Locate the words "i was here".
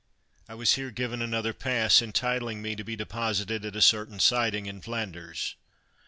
0.49-0.89